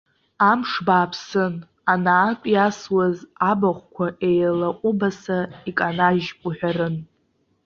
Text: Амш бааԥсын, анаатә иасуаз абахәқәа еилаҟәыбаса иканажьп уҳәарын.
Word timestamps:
Амш 0.49 0.71
бааԥсын, 0.85 1.53
анаатә 1.91 2.47
иасуаз 2.53 3.17
абахәқәа 3.49 4.07
еилаҟәыбаса 4.29 5.39
иканажьп 5.69 6.39
уҳәарын. 6.47 6.95